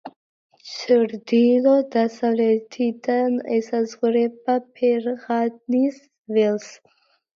ჩრდილო-დასავლეთიდან 0.69 3.37
ესაზღვრება 3.59 4.57
ფერღანის 4.79 6.01
ველს. 6.37 6.73